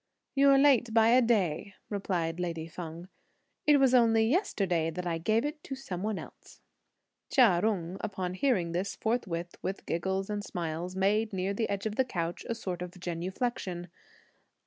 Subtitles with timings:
[0.33, 3.07] "You're late by a day," replied lady Feng.
[3.67, 6.17] "It was only yesterday that I gave it to some one."
[7.29, 11.97] Chia Jung, upon hearing this, forthwith, with giggles and smiles, made, near the edge of
[11.97, 13.89] the couch, a sort of genuflexion.